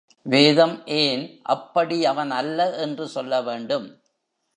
[0.25, 1.39] வேதம் ஏன்
[1.43, 3.87] அப்படி அவன் அல்ல என்று சொல்ல வேண்டும்?